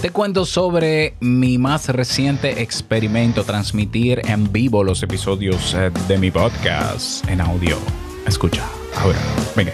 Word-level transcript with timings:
te 0.00 0.10
cuento 0.10 0.46
sobre 0.46 1.14
mi 1.20 1.58
más 1.58 1.88
reciente 1.88 2.62
experimento, 2.62 3.44
transmitir 3.44 4.22
en 4.24 4.50
vivo 4.50 4.82
los 4.82 5.02
episodios 5.02 5.74
eh, 5.74 5.90
de 6.08 6.16
mi 6.16 6.30
podcast 6.30 7.28
en 7.28 7.42
audio. 7.42 7.76
Escucha, 8.26 8.66
ahora, 8.96 9.18
venga. 9.54 9.72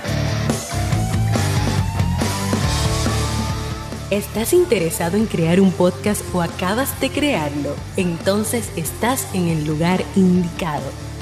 ¿Estás 4.11 4.53
interesado 4.53 5.17
en 5.17 5.27
crear 5.27 5.61
un 5.61 5.71
podcast 5.71 6.23
o 6.35 6.43
acabas 6.43 7.01
de 7.01 7.11
crearlo? 7.11 7.75
Entonces 7.97 8.73
estás 8.77 9.33
en 9.33 9.47
el 9.47 9.65
lugar 9.65 10.03
indicado 10.17 11.06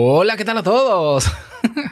Hola, 0.00 0.36
¿qué 0.36 0.44
tal 0.44 0.58
a 0.58 0.62
todos? 0.62 1.28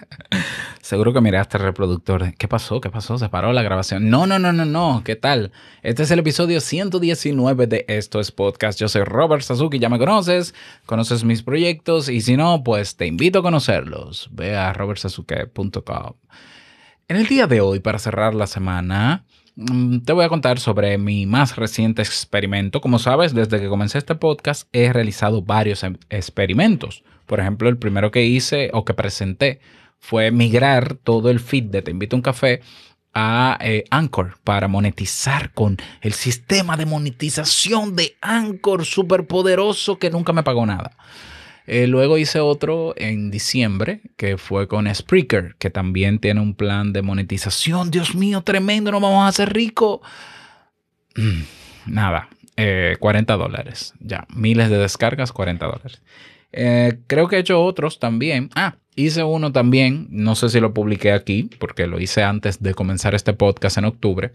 Seguro 0.80 1.12
que 1.12 1.20
miraste 1.20 1.56
el 1.56 1.64
reproductor. 1.64 2.34
¿Qué 2.34 2.46
pasó? 2.46 2.80
¿Qué 2.80 2.88
pasó? 2.88 3.18
¿Se 3.18 3.28
paró 3.28 3.52
la 3.52 3.64
grabación? 3.64 4.10
No, 4.10 4.28
no, 4.28 4.38
no, 4.38 4.52
no, 4.52 4.64
no. 4.64 5.02
¿Qué 5.04 5.16
tal? 5.16 5.50
Este 5.82 6.04
es 6.04 6.12
el 6.12 6.20
episodio 6.20 6.60
119 6.60 7.66
de 7.66 7.84
Esto 7.88 8.20
es 8.20 8.30
Podcast. 8.30 8.78
Yo 8.78 8.86
soy 8.86 9.02
Robert 9.02 9.42
Sasuki, 9.42 9.80
ya 9.80 9.88
me 9.88 9.98
conoces, 9.98 10.54
conoces 10.86 11.24
mis 11.24 11.42
proyectos 11.42 12.08
y 12.08 12.20
si 12.20 12.36
no, 12.36 12.62
pues 12.62 12.94
te 12.94 13.08
invito 13.08 13.40
a 13.40 13.42
conocerlos. 13.42 14.28
Ve 14.30 14.56
a 14.56 14.72
robertsasuke.com. 14.72 16.12
En 17.08 17.16
el 17.16 17.26
día 17.26 17.48
de 17.48 17.60
hoy, 17.60 17.80
para 17.80 17.98
cerrar 17.98 18.36
la 18.36 18.46
semana, 18.46 19.24
mm, 19.56 20.02
te 20.04 20.12
voy 20.12 20.24
a 20.24 20.28
contar 20.28 20.60
sobre 20.60 20.96
mi 20.96 21.26
más 21.26 21.56
reciente 21.56 22.02
experimento. 22.02 22.80
Como 22.80 23.00
sabes, 23.00 23.34
desde 23.34 23.58
que 23.58 23.68
comencé 23.68 23.98
este 23.98 24.14
podcast 24.14 24.68
he 24.72 24.92
realizado 24.92 25.42
varios 25.42 25.82
em, 25.82 25.96
experimentos. 26.08 27.02
Por 27.26 27.40
ejemplo, 27.40 27.68
el 27.68 27.78
primero 27.78 28.10
que 28.10 28.24
hice 28.24 28.70
o 28.72 28.84
que 28.84 28.94
presenté 28.94 29.60
fue 29.98 30.30
migrar 30.30 30.94
todo 30.94 31.30
el 31.30 31.40
feed 31.40 31.64
de 31.64 31.82
Te 31.82 31.90
invito 31.90 32.16
a 32.16 32.18
un 32.18 32.22
café 32.22 32.60
a 33.18 33.56
eh, 33.62 33.84
Anchor 33.90 34.36
para 34.44 34.68
monetizar 34.68 35.50
con 35.52 35.78
el 36.02 36.12
sistema 36.12 36.76
de 36.76 36.84
monetización 36.84 37.96
de 37.96 38.14
Anchor 38.20 38.84
súper 38.84 39.26
poderoso 39.26 39.98
que 39.98 40.10
nunca 40.10 40.34
me 40.34 40.42
pagó 40.42 40.66
nada. 40.66 40.92
Eh, 41.66 41.86
luego 41.86 42.18
hice 42.18 42.40
otro 42.40 42.94
en 42.96 43.30
diciembre 43.30 44.02
que 44.18 44.36
fue 44.36 44.68
con 44.68 44.94
Spreaker, 44.94 45.56
que 45.58 45.70
también 45.70 46.18
tiene 46.18 46.40
un 46.40 46.54
plan 46.54 46.92
de 46.92 47.00
monetización. 47.00 47.90
Dios 47.90 48.14
mío, 48.14 48.42
tremendo, 48.42 48.92
no 48.92 49.00
vamos 49.00 49.24
a 49.24 49.28
hacer 49.28 49.52
rico. 49.52 50.02
Mm, 51.16 51.42
nada, 51.86 52.28
40 53.00 53.34
eh, 53.34 53.36
dólares. 53.36 53.94
Ya, 53.98 54.26
miles 54.28 54.68
de 54.68 54.76
descargas, 54.76 55.32
40 55.32 55.64
dólares. 55.64 56.02
Eh, 56.56 57.00
creo 57.06 57.28
que 57.28 57.36
he 57.36 57.40
hecho 57.40 57.62
otros 57.62 58.00
también. 58.00 58.48
Ah, 58.54 58.76
hice 58.94 59.22
uno 59.22 59.52
también, 59.52 60.06
no 60.10 60.34
sé 60.34 60.48
si 60.48 60.58
lo 60.58 60.72
publiqué 60.72 61.12
aquí, 61.12 61.50
porque 61.58 61.86
lo 61.86 62.00
hice 62.00 62.22
antes 62.22 62.62
de 62.62 62.74
comenzar 62.74 63.14
este 63.14 63.34
podcast 63.34 63.76
en 63.76 63.84
octubre, 63.84 64.32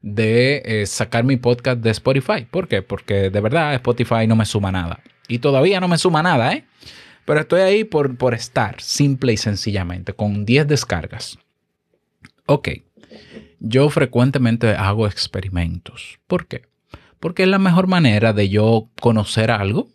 de 0.00 0.62
eh, 0.64 0.86
sacar 0.86 1.24
mi 1.24 1.36
podcast 1.36 1.80
de 1.80 1.90
Spotify. 1.90 2.46
¿Por 2.50 2.68
qué? 2.68 2.80
Porque 2.80 3.28
de 3.28 3.40
verdad 3.40 3.74
Spotify 3.74 4.26
no 4.26 4.34
me 4.34 4.46
suma 4.46 4.72
nada. 4.72 5.00
Y 5.28 5.40
todavía 5.40 5.78
no 5.78 5.88
me 5.88 5.98
suma 5.98 6.22
nada, 6.22 6.54
¿eh? 6.54 6.64
Pero 7.26 7.40
estoy 7.40 7.60
ahí 7.60 7.84
por, 7.84 8.16
por 8.16 8.32
estar, 8.32 8.80
simple 8.80 9.34
y 9.34 9.36
sencillamente, 9.36 10.14
con 10.14 10.46
10 10.46 10.66
descargas. 10.66 11.38
Ok, 12.46 12.68
yo 13.60 13.90
frecuentemente 13.90 14.70
hago 14.70 15.06
experimentos. 15.06 16.18
¿Por 16.26 16.46
qué? 16.46 16.62
Porque 17.20 17.42
es 17.42 17.48
la 17.50 17.58
mejor 17.58 17.88
manera 17.88 18.32
de 18.32 18.48
yo 18.48 18.88
conocer 19.02 19.50
algo 19.50 19.88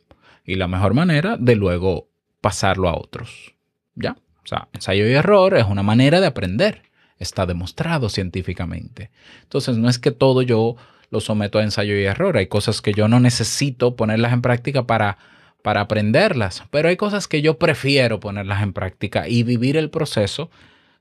y 0.46 0.56
la 0.56 0.68
mejor 0.68 0.94
manera 0.94 1.38
de 1.38 1.56
luego 1.56 2.10
pasarlo 2.42 2.90
a 2.90 2.98
otros. 2.98 3.54
¿Ya? 3.96 4.18
O 4.44 4.48
sea, 4.48 4.68
ensayo 4.74 5.08
y 5.08 5.14
error 5.14 5.56
es 5.56 5.66
una 5.66 5.84
manera 5.84 6.20
de 6.20 6.28
aprender. 6.28 6.84
Está 7.18 7.46
demostrado 7.46 8.10
científicamente. 8.10 9.12
Entonces, 9.44 9.78
no 9.78 9.88
es 9.90 10.00
que 10.00 10.12
todo 10.12 10.42
yo 10.42 10.76
lo 11.10 11.22
someto 11.22 11.60
a 11.60 11.64
ensayo 11.64 11.96
y 11.96 12.04
error. 12.04 12.38
Hay 12.38 12.48
cosas 12.48 12.82
que 12.82 12.92
yo 12.92 13.08
no 13.08 13.20
necesito 13.20 13.96
ponerlas 13.96 14.34
en 14.34 14.42
práctica 14.42 14.86
para, 14.86 15.18
para 15.62 15.82
aprenderlas, 15.82 16.64
pero 16.72 16.90
hay 16.90 16.98
cosas 16.98 17.28
que 17.28 17.42
yo 17.42 17.58
prefiero 17.58 18.20
ponerlas 18.20 18.64
en 18.64 18.74
práctica 18.74 19.28
y 19.30 19.44
vivir 19.44 19.78
el 19.78 19.90
proceso, 19.90 20.50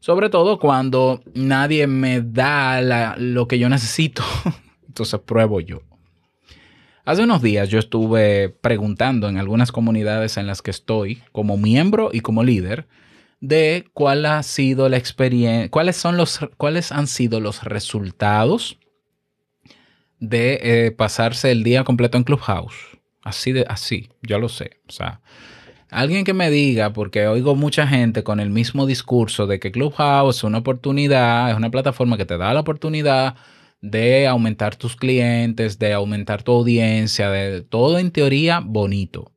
sobre 0.01 0.29
todo 0.29 0.59
cuando 0.59 1.23
nadie 1.35 1.87
me 1.87 2.21
da 2.21 3.17
lo 3.17 3.49
que 3.49 3.59
yo 3.59 3.69
necesito. 3.69 4.23
Entonces 4.87 5.19
pruebo 5.21 5.61
yo. 5.61 5.81
Hace 7.05 7.25
unos 7.25 7.43
días 7.43 7.69
yo 7.69 7.81
estuve 7.81 8.49
preguntando 8.49 9.29
en 9.29 9.37
algunas 9.37 9.73
comunidades 9.73 10.37
en 10.37 10.47
las 10.47 10.63
que 10.63 10.71
estoy 10.71 11.21
como 11.33 11.57
miembro 11.57 12.11
y 12.13 12.21
como 12.21 12.45
líder 12.45 12.87
de 13.41 13.87
cuál 13.93 14.25
ha 14.25 14.41
sido 14.45 14.89
la 14.89 14.99
experiencia, 14.99 15.69
cuáles 15.69 15.97
son 15.97 16.17
los, 16.17 16.39
cuáles 16.59 16.93
han 16.93 17.09
sido 17.09 17.41
los 17.41 17.65
resultados 17.65 18.79
de 20.21 20.61
eh, 20.63 20.91
pasarse 20.93 21.51
el 21.51 21.65
día 21.65 21.83
completo 21.83 22.19
en 22.19 22.23
Clubhouse. 22.23 22.77
Así 23.25 23.51
de, 23.51 23.67
así, 23.69 24.11
yo 24.23 24.39
lo 24.39 24.49
sé. 24.49 24.79
O 24.89 24.93
sea, 24.93 25.23
alguien 25.91 26.25
que 26.25 26.35
me 26.35 26.51
diga, 26.51 26.93
porque 26.93 27.27
oigo 27.27 27.57
mucha 27.57 27.85
gente 27.89 28.23
con 28.23 28.39
el 28.39 28.51
mismo 28.51 28.87
discurso 28.87 29.49
de 29.49 29.59
que 29.59 29.73
Clubhouse 29.73 30.37
es 30.37 30.45
una 30.45 30.59
oportunidad, 30.59 31.51
es 31.51 31.57
una 31.57 31.71
plataforma 31.71 32.17
que 32.17 32.27
te 32.27 32.39
da 32.39 32.55
la 32.55 32.61
oportunidad 32.61 33.35
de 33.83 34.27
aumentar 34.29 34.77
tus 34.77 34.97
clientes, 34.97 35.79
de 35.79 35.93
aumentar 35.93 36.43
tu 36.43 36.53
audiencia, 36.53 37.31
de 37.31 37.61
todo 37.61 37.99
en 37.99 38.13
teoría 38.13 38.61
bonito. 38.61 39.33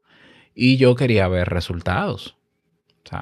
Y 0.53 0.77
yo 0.77 0.95
quería 0.95 1.27
ver 1.27 1.49
resultados. 1.49 2.37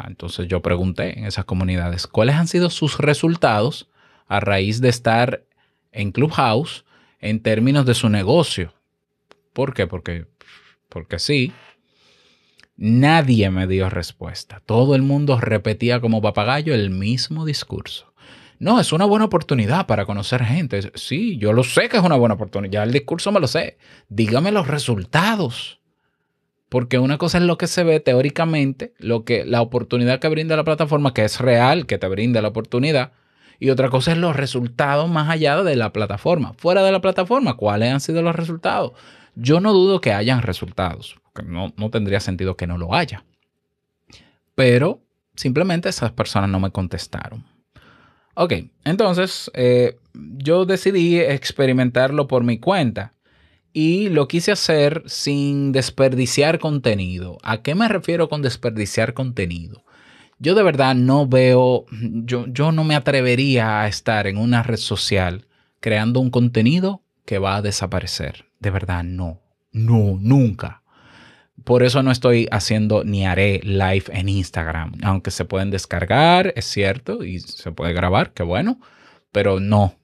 Entonces 0.07 0.47
yo 0.47 0.61
pregunté 0.61 1.17
en 1.17 1.25
esas 1.25 1.45
comunidades 1.45 2.07
cuáles 2.07 2.35
han 2.35 2.47
sido 2.47 2.69
sus 2.69 2.97
resultados 2.97 3.89
a 4.27 4.39
raíz 4.39 4.81
de 4.81 4.89
estar 4.89 5.43
en 5.91 6.11
Clubhouse 6.11 6.85
en 7.19 7.41
términos 7.41 7.85
de 7.85 7.93
su 7.93 8.09
negocio. 8.09 8.73
¿Por 9.53 9.73
qué? 9.73 9.87
Porque, 9.87 10.25
porque 10.89 11.19
sí. 11.19 11.51
Nadie 12.75 13.49
me 13.51 13.67
dio 13.67 13.89
respuesta. 13.89 14.61
Todo 14.65 14.95
el 14.95 15.03
mundo 15.03 15.39
repetía 15.39 15.99
como 15.99 16.21
papagayo 16.21 16.73
el 16.73 16.89
mismo 16.89 17.45
discurso. 17.45 18.12
No, 18.63 18.79
es 18.79 18.93
una 18.93 19.03
buena 19.03 19.25
oportunidad 19.25 19.87
para 19.87 20.05
conocer 20.05 20.41
gente. 20.41 20.93
Sí, 20.95 21.37
yo 21.37 21.51
lo 21.51 21.65
sé 21.65 21.89
que 21.89 21.97
es 21.97 22.03
una 22.03 22.15
buena 22.15 22.35
oportunidad. 22.35 22.71
Ya 22.71 22.83
el 22.83 22.93
discurso 22.93 23.29
me 23.33 23.41
lo 23.41 23.47
sé. 23.47 23.77
Dígame 24.07 24.53
los 24.53 24.67
resultados. 24.67 25.81
Porque 26.69 26.97
una 26.97 27.17
cosa 27.17 27.39
es 27.39 27.43
lo 27.43 27.57
que 27.57 27.67
se 27.67 27.83
ve 27.83 27.99
teóricamente, 27.99 28.93
lo 28.99 29.25
que 29.25 29.43
la 29.43 29.61
oportunidad 29.61 30.21
que 30.21 30.29
brinda 30.29 30.55
la 30.55 30.63
plataforma, 30.63 31.13
que 31.13 31.25
es 31.25 31.41
real, 31.41 31.85
que 31.85 31.97
te 31.97 32.07
brinda 32.07 32.41
la 32.41 32.47
oportunidad, 32.47 33.11
y 33.59 33.69
otra 33.69 33.89
cosa 33.89 34.13
es 34.13 34.17
los 34.17 34.33
resultados 34.33 35.09
más 35.09 35.29
allá 35.29 35.61
de 35.61 35.75
la 35.75 35.91
plataforma. 35.91 36.53
Fuera 36.53 36.83
de 36.83 36.93
la 36.93 37.01
plataforma, 37.01 37.57
¿cuáles 37.57 37.91
han 37.91 37.99
sido 37.99 38.21
los 38.21 38.33
resultados? 38.33 38.93
Yo 39.35 39.59
no 39.59 39.73
dudo 39.73 39.99
que 39.99 40.13
hayan 40.13 40.41
resultados, 40.41 41.17
porque 41.21 41.43
no, 41.51 41.73
no 41.75 41.89
tendría 41.89 42.21
sentido 42.21 42.55
que 42.55 42.65
no 42.65 42.77
lo 42.77 42.95
haya. 42.95 43.25
Pero 44.55 45.01
simplemente 45.35 45.89
esas 45.89 46.13
personas 46.13 46.49
no 46.49 46.61
me 46.61 46.71
contestaron. 46.71 47.52
Ok, 48.35 48.53
entonces 48.83 49.51
eh, 49.53 49.97
yo 50.13 50.65
decidí 50.65 51.19
experimentarlo 51.19 52.27
por 52.27 52.43
mi 52.43 52.59
cuenta 52.59 53.13
y 53.73 54.09
lo 54.09 54.27
quise 54.27 54.51
hacer 54.51 55.03
sin 55.05 55.71
desperdiciar 55.71 56.59
contenido. 56.59 57.37
¿A 57.43 57.61
qué 57.61 57.75
me 57.75 57.87
refiero 57.87 58.29
con 58.29 58.41
desperdiciar 58.41 59.13
contenido? 59.13 59.83
Yo 60.39 60.55
de 60.55 60.63
verdad 60.63 60.95
no 60.95 61.27
veo, 61.27 61.85
yo, 61.91 62.45
yo 62.47 62.71
no 62.71 62.83
me 62.83 62.95
atrevería 62.95 63.81
a 63.81 63.87
estar 63.87 64.27
en 64.27 64.37
una 64.37 64.61
red 64.63 64.77
social 64.77 65.47
creando 65.79 66.19
un 66.19 66.29
contenido 66.29 67.01
que 67.25 67.39
va 67.39 67.55
a 67.57 67.61
desaparecer. 67.61 68.45
De 68.59 68.69
verdad, 68.69 69.03
no, 69.03 69.41
no, 69.71 70.17
nunca. 70.19 70.82
Por 71.63 71.83
eso 71.83 72.03
no 72.03 72.11
estoy 72.11 72.47
haciendo 72.51 73.03
ni 73.03 73.25
haré 73.25 73.61
live 73.63 74.05
en 74.09 74.29
Instagram. 74.29 74.93
Aunque 75.03 75.31
se 75.31 75.45
pueden 75.45 75.71
descargar, 75.71 76.53
es 76.55 76.65
cierto, 76.65 77.23
y 77.23 77.39
se 77.39 77.71
puede 77.71 77.93
grabar, 77.93 78.33
qué 78.33 78.43
bueno, 78.43 78.79
pero 79.31 79.59
no. 79.59 79.95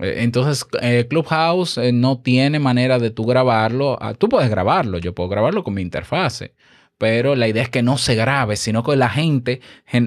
Eh, 0.00 0.16
entonces, 0.18 0.66
eh, 0.80 1.06
Clubhouse 1.08 1.78
eh, 1.78 1.92
no 1.92 2.20
tiene 2.20 2.58
manera 2.58 2.98
de 2.98 3.10
tú 3.10 3.24
grabarlo. 3.26 3.98
Ah, 4.00 4.14
tú 4.14 4.28
puedes 4.28 4.50
grabarlo, 4.50 4.98
yo 4.98 5.14
puedo 5.14 5.28
grabarlo 5.28 5.64
con 5.64 5.74
mi 5.74 5.82
interfase, 5.82 6.54
pero 6.98 7.34
la 7.34 7.48
idea 7.48 7.62
es 7.62 7.68
que 7.70 7.82
no 7.82 7.98
se 7.98 8.14
grabe, 8.14 8.56
sino 8.56 8.82
que 8.82 8.96
la 8.96 9.10
gente 9.10 9.60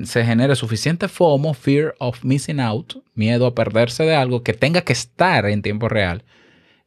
se 0.03 0.25
genere 0.25 0.55
suficiente 0.55 1.07
FOMO, 1.07 1.53
fear 1.53 1.95
of 1.99 2.23
missing 2.23 2.59
out, 2.59 2.95
miedo 3.13 3.45
a 3.45 3.55
perderse 3.55 4.03
de 4.03 4.15
algo, 4.15 4.43
que 4.43 4.53
tenga 4.53 4.81
que 4.81 4.93
estar 4.93 5.45
en 5.45 5.61
tiempo 5.61 5.89
real 5.89 6.23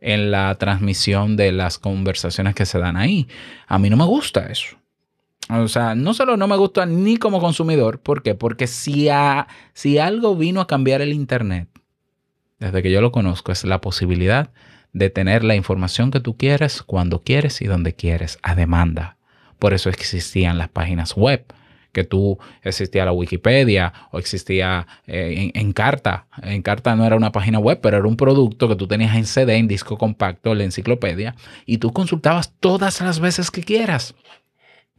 en 0.00 0.30
la 0.30 0.54
transmisión 0.56 1.36
de 1.36 1.52
las 1.52 1.78
conversaciones 1.78 2.54
que 2.54 2.66
se 2.66 2.78
dan 2.78 2.96
ahí. 2.96 3.28
A 3.66 3.78
mí 3.78 3.90
no 3.90 3.96
me 3.96 4.04
gusta 4.04 4.46
eso. 4.46 4.76
O 5.48 5.68
sea, 5.68 5.94
no 5.94 6.12
solo 6.12 6.36
no 6.36 6.48
me 6.48 6.56
gusta 6.56 6.86
ni 6.86 7.18
como 7.18 7.40
consumidor, 7.40 8.00
¿por 8.00 8.22
qué? 8.22 8.34
Porque 8.34 8.66
si, 8.66 9.08
si 9.74 9.98
algo 9.98 10.36
vino 10.36 10.60
a 10.60 10.66
cambiar 10.66 11.02
el 11.02 11.12
Internet, 11.12 11.68
desde 12.58 12.82
que 12.82 12.90
yo 12.90 13.00
lo 13.00 13.12
conozco, 13.12 13.52
es 13.52 13.64
la 13.64 13.80
posibilidad 13.80 14.50
de 14.92 15.10
tener 15.10 15.44
la 15.44 15.54
información 15.54 16.10
que 16.10 16.20
tú 16.20 16.36
quieres, 16.36 16.82
cuando 16.82 17.22
quieres 17.22 17.60
y 17.62 17.66
donde 17.66 17.94
quieres, 17.94 18.38
a 18.42 18.54
demanda. 18.54 19.18
Por 19.58 19.72
eso 19.72 19.88
existían 19.88 20.58
las 20.58 20.68
páginas 20.68 21.14
web, 21.14 21.44
que 21.96 22.04
tú 22.04 22.38
existía 22.60 23.06
la 23.06 23.12
Wikipedia 23.12 23.90
o 24.12 24.18
existía 24.18 24.86
eh, 25.06 25.50
en, 25.54 25.72
carta. 25.72 26.26
En 26.42 26.60
carta 26.60 26.94
no 26.94 27.06
era 27.06 27.16
una 27.16 27.32
página 27.32 27.58
web, 27.58 27.80
pero 27.80 27.96
era 27.96 28.06
un 28.06 28.18
producto 28.18 28.68
que 28.68 28.76
tú 28.76 28.86
tenías 28.86 29.16
en 29.16 29.24
CD, 29.24 29.56
en 29.56 29.66
disco 29.66 29.96
compacto, 29.96 30.54
la 30.54 30.64
enciclopedia, 30.64 31.34
y 31.64 31.78
tú 31.78 31.94
consultabas 31.94 32.52
todas 32.60 33.00
las 33.00 33.18
veces 33.18 33.50
que 33.50 33.62
quieras. 33.62 34.14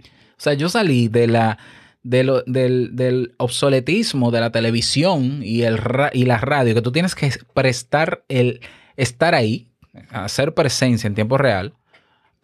O 0.01 0.39
sea, 0.39 0.55
yo 0.55 0.69
salí 0.69 1.07
de 1.07 1.27
la, 1.27 1.59
del, 2.01 2.41
del, 2.47 3.35
obsoletismo 3.37 4.31
de 4.31 4.39
la 4.39 4.51
televisión 4.51 5.41
y, 5.43 5.61
el, 5.61 5.79
y 6.13 6.25
la 6.25 6.39
radio, 6.39 6.73
que 6.73 6.81
tú 6.81 6.91
tienes 6.91 7.13
que 7.13 7.31
prestar 7.53 8.23
el 8.27 8.61
estar 8.95 9.35
ahí, 9.35 9.67
hacer 10.09 10.55
presencia 10.55 11.07
en 11.07 11.13
tiempo 11.13 11.37
real, 11.37 11.75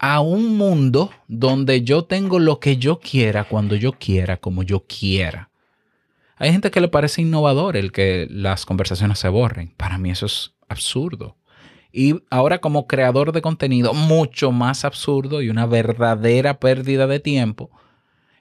a 0.06 0.20
un 0.20 0.58
mundo 0.58 1.12
donde 1.30 1.84
yo 1.84 2.04
tengo 2.04 2.38
lo 2.38 2.60
que 2.60 2.76
yo 2.76 3.00
quiera, 3.00 3.46
cuando 3.46 3.78
yo 3.78 3.94
quiera, 3.94 4.36
como 4.36 4.62
yo 4.62 4.86
quiera. 4.86 5.50
Hay 6.36 6.52
gente 6.52 6.72
que 6.72 6.82
le 6.82 6.90
parece 6.90 7.22
innovador 7.22 7.78
el 7.78 7.94
que 7.94 8.28
las 8.30 8.66
conversaciones 8.66 9.20
se 9.20 9.30
borren. 9.30 9.74
Para 9.78 9.98
mí 9.98 10.12
eso 10.12 10.26
es 10.26 10.56
absurdo. 10.68 11.38
Y 11.94 12.22
ahora 12.30 12.60
como 12.60 12.86
creador 12.86 13.32
de 13.32 13.42
contenido, 13.42 13.94
mucho 13.94 14.52
más 14.52 14.84
absurdo 14.84 15.42
y 15.42 15.48
una 15.48 15.68
verdadera 15.68 16.60
pérdida 16.60 17.08
de 17.08 17.22
tiempo 17.22 17.72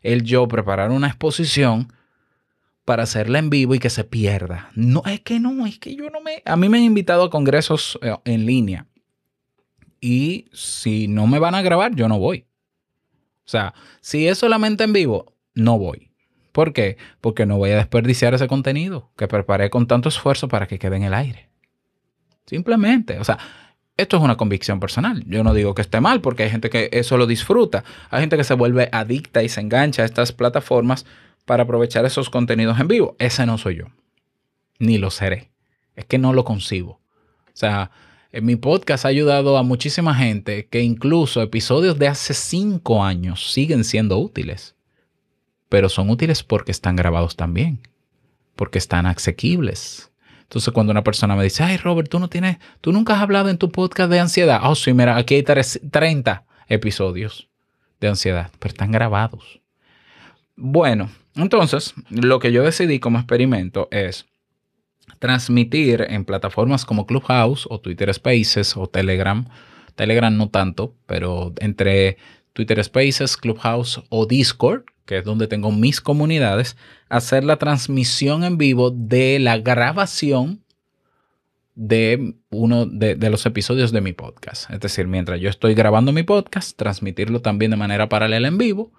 el 0.03 0.25
yo 0.25 0.49
preparar 0.49 0.91
una 0.91 1.07
exposición 1.07 1.93
para 2.85 3.05
hacerla 3.05 3.39
en 3.39 3.51
vivo 3.51 3.77
y 3.77 3.79
que 3.79 3.89
se 3.89 4.03
pierda. 4.03 4.73
No, 4.75 5.05
es 5.07 5.21
que 5.21 5.39
no, 5.39 5.65
es 5.65 5.79
que 5.79 5.95
yo 5.95 6.11
no 6.11 6.21
me... 6.23 6.43
A 6.45 6.57
mí 6.57 6.69
me 6.69 6.79
han 6.79 6.85
invitado 6.85 7.23
a 7.23 7.31
congresos 7.31 8.01
eh, 8.03 8.17
en 8.25 8.47
línea 8.47 8.89
y 10.03 10.47
si 10.53 11.07
no 11.07 11.29
me 11.29 11.39
van 11.39 11.55
a 11.55 11.63
grabar, 11.63 11.95
yo 11.95 12.09
no 12.09 12.19
voy. 12.19 12.45
O 13.47 13.49
sea, 13.49 13.73
si 14.01 14.27
es 14.27 14.37
solamente 14.37 14.83
en 14.83 14.93
vivo, 14.93 15.33
no 15.55 15.79
voy. 15.79 16.11
¿Por 16.51 16.73
qué? 16.73 16.99
Porque 17.21 17.47
no 17.47 17.57
voy 17.57 17.71
a 17.71 17.77
desperdiciar 17.77 18.35
ese 18.35 18.49
contenido 18.49 19.13
que 19.17 19.29
preparé 19.29 19.71
con 19.71 19.87
tanto 19.87 20.09
esfuerzo 20.09 20.49
para 20.49 20.67
que 20.67 20.81
quede 20.81 20.97
en 20.97 21.05
el 21.05 21.15
aire. 21.15 21.49
Simplemente, 22.47 23.21
o 23.21 23.25
sea, 23.25 23.39
esto 23.97 24.17
es 24.17 24.23
una 24.23 24.37
convicción 24.37 24.81
personal. 24.81 25.23
Yo 25.27 25.45
no 25.45 25.55
digo 25.55 25.75
que 25.75 25.83
esté 25.83 26.01
mal 26.01 26.21
porque 26.21 26.43
hay 26.43 26.51
gente 26.51 26.69
que 26.69 26.91
eso 26.93 27.17
lo 27.17 27.29
disfruta. 27.29 27.85
Hay 28.11 28.21
gente 28.21 28.37
que 28.37 28.45
se 28.45 28.55
vuelve 28.55 28.89
adicta 28.91 29.45
y 29.45 29.49
se 29.49 29.61
engancha 29.61 30.03
a 30.03 30.07
estas 30.07 30.33
plataformas 30.33 31.07
para 31.45 31.63
aprovechar 31.63 32.05
esos 32.05 32.29
contenidos 32.29 32.81
en 32.81 32.89
vivo. 32.89 33.15
Ese 33.21 33.47
no 33.47 33.57
soy 33.57 33.77
yo. 33.77 33.87
Ni 34.81 34.99
lo 34.99 35.11
seré. 35.11 35.53
Es 35.95 36.07
que 36.07 36.19
no 36.19 36.33
lo 36.33 36.45
concibo. 36.45 37.01
O 37.47 37.55
sea, 37.55 37.93
en 38.33 38.45
mi 38.45 38.57
podcast 38.57 39.05
ha 39.05 39.09
ayudado 39.09 39.57
a 39.57 39.63
muchísima 39.63 40.15
gente 40.15 40.67
que 40.67 40.81
incluso 40.81 41.43
episodios 41.43 41.99
de 41.99 42.09
hace 42.09 42.35
cinco 42.35 43.05
años 43.05 43.53
siguen 43.53 43.85
siendo 43.85 44.19
útiles. 44.19 44.75
Pero 45.69 45.89
son 45.89 46.11
útiles 46.11 46.43
porque 46.43 46.73
están 46.73 46.97
grabados 46.97 47.37
también. 47.37 47.81
Porque 48.57 48.79
están 48.79 49.07
asequibles 49.07 50.13
entonces, 50.53 50.75
cuando 50.75 50.91
una 50.91 51.03
persona 51.03 51.35
me 51.35 51.45
dice, 51.45 51.63
ay, 51.63 51.79
Robert, 51.79 52.11
tú 52.11 52.19
no 52.19 52.29
tienes, 52.29 52.59
tú 52.83 52.93
nunca 52.93 53.15
has 53.15 53.23
hablado 53.23 53.49
en 53.49 53.57
tu 53.57 53.73
podcast 53.73 54.11
de 54.11 54.21
ansiedad. 54.21 54.61
Oh, 54.65 54.75
sí, 54.75 54.93
mira, 54.93 55.17
aquí 55.17 55.37
hay 55.37 55.45
30 55.45 56.45
episodios 56.69 57.49
de 58.01 58.09
ansiedad, 58.09 58.51
pero 58.59 58.71
están 58.71 58.93
grabados. 58.93 59.63
Bueno, 60.55 61.09
entonces, 61.37 61.95
lo 62.11 62.39
que 62.39 62.53
yo 62.53 62.65
decidí 62.65 63.01
como 63.01 63.17
experimento 63.17 63.89
es 63.91 64.27
transmitir 65.19 66.07
en 66.09 66.25
plataformas 66.25 66.85
como 66.85 67.07
Clubhouse 67.07 67.67
o 67.71 67.81
Twitter 67.81 68.13
Spaces 68.13 68.77
o 68.77 68.87
Telegram. 68.87 69.47
Telegram 69.95 70.37
no 70.37 70.49
tanto, 70.49 70.95
pero 71.07 71.53
entre 71.59 72.17
Twitter 72.53 72.83
Spaces, 72.83 73.37
Clubhouse 73.37 74.03
o 74.09 74.27
Discord, 74.27 74.85
que 75.07 75.19
es 75.19 75.25
donde 75.25 75.49
tengo 75.49 75.73
mis 75.73 76.01
comunidades, 76.01 76.77
hacer 77.09 77.45
la 77.45 77.57
transmisión 77.57 78.45
en 78.45 78.59
vivo 78.59 78.91
de 78.91 79.39
la 79.39 79.59
grabación 79.59 80.63
de 81.75 82.35
uno 82.51 82.87
de, 82.87 83.17
los 83.31 83.47
episodios 83.47 83.93
de 83.93 84.01
mi 84.01 84.13
podcast. 84.13 84.71
Es 84.71 84.81
decir, 84.81 85.07
mientras 85.07 85.41
yo 85.41 85.49
estoy 85.49 85.75
grabando 85.75 86.13
mi 86.13 86.23
podcast, 86.23 86.77
transmitirlo 86.77 87.41
también 87.41 87.71
de 87.71 87.77
manera 87.77 88.09
paralela 88.09 88.49
en 88.49 88.59
vivo, 88.59 88.93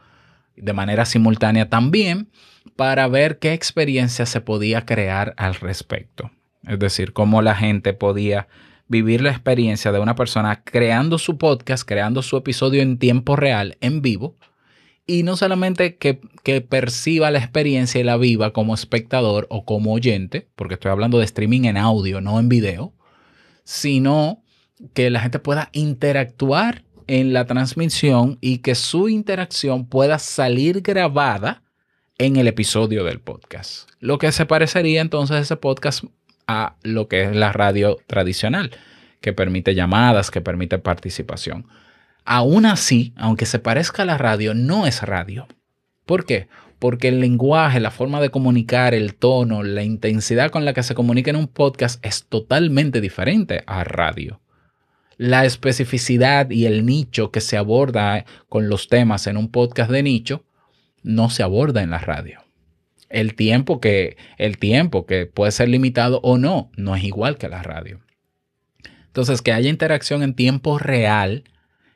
de 0.55 0.73
manera 0.73 1.05
simultánea 1.05 1.69
también, 1.69 2.29
para 2.75 3.07
ver 3.07 3.39
qué 3.39 3.53
experiencia 3.53 4.25
se 4.25 4.41
podía 4.41 4.85
crear 4.85 5.33
al 5.37 5.55
respecto. 5.55 6.31
Es 6.67 6.79
decir, 6.79 7.13
cómo 7.13 7.41
la 7.41 7.55
gente 7.55 7.93
podía 7.93 8.47
vivir 8.87 9.21
la 9.21 9.31
experiencia 9.31 9.91
de 9.91 9.99
una 9.99 10.15
persona 10.15 10.63
creando 10.63 11.17
su 11.17 11.37
podcast, 11.37 11.87
creando 11.87 12.21
su 12.21 12.37
episodio 12.37 12.81
en 12.81 12.97
tiempo 12.97 13.35
real, 13.35 13.77
en 13.81 14.01
vivo, 14.01 14.35
y 15.05 15.23
no 15.23 15.35
solamente 15.35 15.97
que, 15.97 16.21
perciba 16.61 17.31
la 17.31 17.39
experiencia 17.39 17.99
y 17.99 18.03
la 18.03 18.17
viva 18.17 18.53
como 18.53 18.73
espectador 18.73 19.47
o 19.49 19.65
como 19.65 19.93
oyente, 19.93 20.47
porque 20.55 20.75
estoy 20.75 20.91
hablando 20.91 21.19
de 21.19 21.25
streaming 21.25 21.63
en 21.65 21.77
audio, 21.77 22.21
no 22.21 22.39
en 22.39 22.47
video, 22.47 22.93
sino 23.65 24.43
que 24.93 25.09
la 25.09 25.19
gente 25.19 25.39
pueda 25.39 25.69
interactuar 25.73 26.83
en 27.13 27.31
la 27.31 27.45
transmisión 27.45 28.39
y 28.41 28.57
que 28.57 28.73
su 28.73 29.07
interacción 29.07 29.85
pueda 29.85 30.17
salir 30.17 30.81
grabada 30.81 31.61
en 32.17 32.37
el 32.37 32.47
episodio 32.47 33.03
del 33.03 33.19
podcast. 33.19 33.87
Lo 33.99 34.17
que 34.17 34.31
se 34.31 34.47
parecería 34.47 34.99
entonces 34.99 35.41
ese 35.41 35.55
podcast 35.55 36.05
a 36.47 36.75
lo 36.81 37.07
que 37.07 37.25
es 37.25 37.35
la 37.35 37.53
radio 37.53 37.99
tradicional, 38.07 38.71
que 39.21 39.31
permite 39.31 39.75
llamadas, 39.75 40.31
que 40.31 40.41
permite 40.41 40.79
participación. 40.79 41.67
Aún 42.25 42.65
así, 42.65 43.13
aunque 43.15 43.45
se 43.45 43.59
parezca 43.59 44.01
a 44.01 44.07
la 44.07 44.17
radio, 44.17 44.55
no 44.55 44.87
es 44.87 45.03
radio. 45.03 45.47
¿Por 46.07 46.25
qué? 46.25 46.47
Porque 46.79 47.09
el 47.09 47.19
lenguaje, 47.19 47.79
la 47.79 47.91
forma 47.91 48.21
de 48.21 48.31
comunicar, 48.31 48.95
el 48.95 49.13
tono, 49.13 49.61
la 49.61 49.83
intensidad 49.83 50.49
con 50.49 50.65
la 50.65 50.73
que 50.73 50.81
se 50.81 50.95
comunica 50.95 51.29
en 51.29 51.35
un 51.35 51.47
podcast 51.47 52.03
es 52.03 52.25
totalmente 52.25 53.01
diferente 53.01 53.63
a 53.67 53.83
radio. 53.83 54.39
La 55.17 55.45
especificidad 55.45 56.49
y 56.49 56.65
el 56.65 56.85
nicho 56.85 57.31
que 57.31 57.41
se 57.41 57.57
aborda 57.57 58.25
con 58.49 58.69
los 58.69 58.87
temas 58.87 59.27
en 59.27 59.37
un 59.37 59.49
podcast 59.49 59.91
de 59.91 60.03
nicho 60.03 60.43
no 61.03 61.29
se 61.29 61.43
aborda 61.43 61.83
en 61.83 61.91
la 61.91 61.99
radio. 61.99 62.41
El 63.09 63.35
tiempo 63.35 63.79
que, 63.79 64.17
el 64.37 64.57
tiempo 64.57 65.05
que 65.05 65.25
puede 65.27 65.51
ser 65.51 65.69
limitado 65.69 66.19
o 66.23 66.37
no, 66.37 66.71
no 66.75 66.95
es 66.95 67.03
igual 67.03 67.37
que 67.37 67.49
la 67.49 67.61
radio. 67.61 67.99
Entonces, 69.05 69.43
que 69.43 69.51
haya 69.51 69.69
interacción 69.69 70.23
en 70.23 70.33
tiempo 70.33 70.79
real 70.79 71.43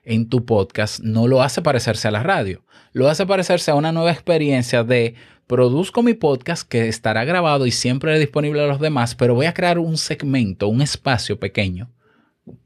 en 0.03 0.29
tu 0.29 0.45
podcast 0.45 0.99
no 1.01 1.27
lo 1.27 1.41
hace 1.41 1.61
parecerse 1.61 2.07
a 2.07 2.11
la 2.11 2.23
radio. 2.23 2.63
Lo 2.93 3.09
hace 3.09 3.25
parecerse 3.25 3.71
a 3.71 3.75
una 3.75 3.91
nueva 3.91 4.11
experiencia 4.11 4.83
de 4.83 5.15
produzco 5.47 6.03
mi 6.03 6.13
podcast 6.13 6.67
que 6.67 6.87
estará 6.87 7.25
grabado 7.25 7.65
y 7.65 7.71
siempre 7.71 8.17
disponible 8.19 8.63
a 8.63 8.67
los 8.67 8.79
demás, 8.79 9.15
pero 9.15 9.35
voy 9.35 9.47
a 9.47 9.53
crear 9.53 9.79
un 9.79 9.97
segmento, 9.97 10.67
un 10.67 10.81
espacio 10.81 11.39
pequeño, 11.39 11.89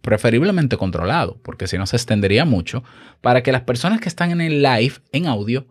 preferiblemente 0.01 0.77
controlado, 0.77 1.39
porque 1.43 1.67
si 1.67 1.77
no 1.77 1.85
se 1.85 1.95
extendería 1.95 2.45
mucho, 2.45 2.83
para 3.21 3.43
que 3.43 3.51
las 3.51 3.61
personas 3.61 4.01
que 4.01 4.09
están 4.09 4.31
en 4.31 4.41
el 4.41 4.61
live, 4.61 4.95
en 5.11 5.27
audio, 5.27 5.67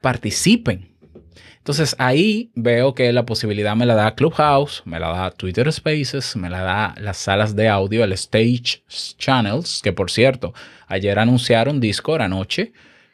participen. 0.00 0.90
Entonces 1.58 1.94
ahí 1.98 2.50
veo 2.54 2.94
que 2.94 3.12
la 3.12 3.26
posibilidad 3.26 3.76
me 3.76 3.84
la 3.84 3.94
da 3.94 4.14
Clubhouse, 4.14 4.82
me 4.86 4.98
la 4.98 5.08
da 5.10 5.30
Twitter 5.30 5.70
Spaces, 5.70 6.34
me 6.34 6.48
la 6.48 6.62
da 6.62 6.94
las 6.98 7.18
salas 7.18 7.54
de 7.54 7.68
audio, 7.68 8.02
el 8.02 8.12
Stage 8.12 8.82
Channels, 9.18 9.80
que 9.82 9.92
por 9.92 10.10
cierto, 10.10 10.54
ayer 10.86 11.18
anunciaron 11.18 11.78
Discord 11.78 12.22
anoche 12.22 12.72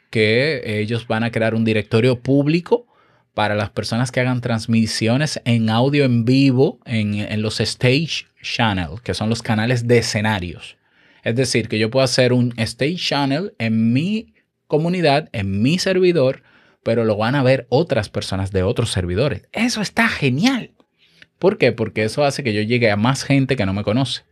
que 0.09 0.79
ellos 0.79 1.05
van 1.07 1.23
a 1.25 1.31
crear 1.31 1.53
un 1.53 1.65
directorio 1.65 2.21
público 2.21 2.87
para 3.33 3.53
las 3.53 3.69
personas 3.69 4.11
que 4.11 4.21
hagan 4.21 4.39
transmisiones 4.39 5.41
en 5.43 5.69
audio 5.69 6.05
en 6.05 6.23
vivo 6.23 6.79
en, 6.85 7.15
en 7.15 7.41
los 7.41 7.59
Stage 7.59 8.25
Channels, 8.53 9.01
que 9.01 9.13
son 9.13 9.29
los 9.29 9.41
canales 9.41 9.87
de 9.87 9.99
escenarios. 9.99 10.77
Es 11.23 11.35
decir, 11.35 11.67
que 11.67 11.79
yo 11.79 11.89
puedo 11.89 12.03
hacer 12.03 12.33
un 12.33 12.53
Stage 12.57 12.95
Channel 12.97 13.53
en 13.59 13.93
mi 13.93 14.33
comunidad, 14.67 15.29
en 15.33 15.61
mi 15.61 15.79
servidor, 15.79 16.43
pero 16.83 17.03
lo 17.03 17.17
van 17.17 17.35
a 17.35 17.43
ver 17.43 17.67
otras 17.69 18.09
personas 18.09 18.51
de 18.51 18.63
otros 18.63 18.91
servidores. 18.91 19.47
Eso 19.51 19.81
está 19.81 20.07
genial. 20.07 20.71
¿Por 21.39 21.57
qué? 21.57 21.71
Porque 21.71 22.03
eso 22.03 22.23
hace 22.23 22.43
que 22.43 22.53
yo 22.53 22.61
llegue 22.61 22.89
a 22.89 22.95
más 22.95 23.23
gente 23.23 23.55
que 23.55 23.65
no 23.65 23.73
me 23.73 23.83
conoce 23.83 24.23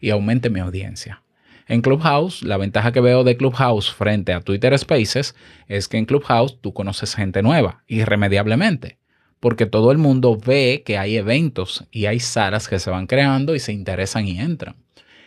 y 0.00 0.10
aumente 0.10 0.50
mi 0.50 0.60
audiencia. 0.60 1.22
En 1.66 1.82
Clubhouse, 1.82 2.42
la 2.42 2.56
ventaja 2.56 2.92
que 2.92 3.00
veo 3.00 3.24
de 3.24 3.36
Clubhouse 3.36 3.92
frente 3.92 4.32
a 4.32 4.40
Twitter 4.40 4.76
Spaces 4.78 5.34
es 5.66 5.86
que 5.86 5.98
en 5.98 6.06
Clubhouse 6.06 6.58
tú 6.60 6.72
conoces 6.72 7.14
gente 7.14 7.42
nueva, 7.42 7.84
irremediablemente, 7.86 8.98
porque 9.40 9.66
todo 9.66 9.92
el 9.92 9.98
mundo 9.98 10.36
ve 10.36 10.82
que 10.84 10.98
hay 10.98 11.16
eventos 11.16 11.84
y 11.90 12.06
hay 12.06 12.20
salas 12.20 12.68
que 12.68 12.78
se 12.78 12.90
van 12.90 13.06
creando 13.06 13.54
y 13.54 13.60
se 13.60 13.72
interesan 13.72 14.26
y 14.26 14.38
entran. 14.40 14.76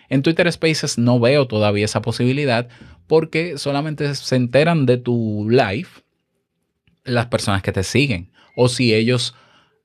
En 0.10 0.22
Twitter 0.24 0.52
Spaces 0.52 0.98
no 0.98 1.20
veo 1.20 1.48
todavía 1.48 1.86
esa 1.86 2.02
posibilidad 2.02 2.68
porque 3.08 3.58
solamente 3.58 4.14
se 4.16 4.36
enteran 4.36 4.86
de 4.86 4.98
tu 4.98 5.48
live 5.50 5.88
las 7.04 7.28
personas 7.28 7.62
que 7.62 7.72
te 7.72 7.84
siguen 7.84 8.32
o 8.56 8.68
si 8.68 8.94
ellos 8.94 9.36